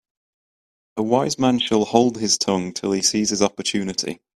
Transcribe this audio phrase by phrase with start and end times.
[0.97, 4.19] A wise man shall hold his tongue till he sees his opportunity.